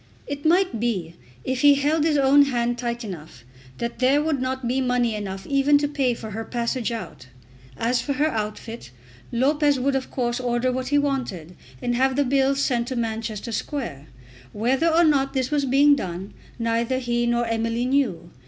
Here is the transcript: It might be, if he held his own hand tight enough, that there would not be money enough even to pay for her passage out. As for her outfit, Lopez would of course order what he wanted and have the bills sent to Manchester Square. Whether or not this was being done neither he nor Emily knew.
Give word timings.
It 0.25 0.45
might 0.47 0.79
be, 0.79 1.15
if 1.43 1.61
he 1.61 1.75
held 1.75 2.03
his 2.05 2.17
own 2.17 2.45
hand 2.45 2.79
tight 2.79 3.03
enough, 3.03 3.43
that 3.77 3.99
there 3.99 4.19
would 4.19 4.41
not 4.41 4.67
be 4.67 4.81
money 4.81 5.13
enough 5.13 5.45
even 5.45 5.77
to 5.77 5.87
pay 5.87 6.15
for 6.15 6.31
her 6.31 6.43
passage 6.43 6.91
out. 6.91 7.27
As 7.77 8.01
for 8.01 8.13
her 8.13 8.29
outfit, 8.31 8.89
Lopez 9.31 9.79
would 9.79 9.95
of 9.95 10.09
course 10.09 10.39
order 10.39 10.71
what 10.71 10.87
he 10.87 10.97
wanted 10.97 11.55
and 11.83 11.93
have 11.93 12.15
the 12.15 12.25
bills 12.25 12.59
sent 12.59 12.87
to 12.87 12.95
Manchester 12.95 13.51
Square. 13.51 14.07
Whether 14.53 14.87
or 14.87 15.03
not 15.03 15.33
this 15.33 15.51
was 15.51 15.65
being 15.65 15.93
done 15.95 16.33
neither 16.57 16.97
he 16.97 17.27
nor 17.27 17.45
Emily 17.45 17.85
knew. 17.85 18.31